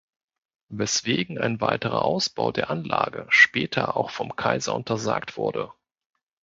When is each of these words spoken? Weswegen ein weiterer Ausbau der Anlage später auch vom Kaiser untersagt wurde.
Weswegen 0.69 1.37
ein 1.37 1.61
weiterer 1.61 2.01
Ausbau 2.03 2.51
der 2.51 2.71
Anlage 2.71 3.27
später 3.29 3.95
auch 3.95 4.09
vom 4.09 4.35
Kaiser 4.35 4.73
untersagt 4.73 5.37
wurde. 5.37 5.71